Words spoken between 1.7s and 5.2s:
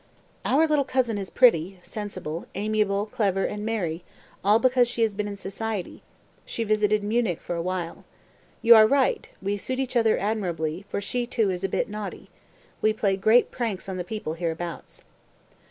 sensible, amiable, clever and merry, all because she has